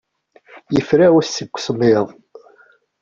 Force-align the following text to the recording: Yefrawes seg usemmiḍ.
Yefrawes 0.75 1.27
seg 1.31 1.51
usemmiḍ. 1.57 2.07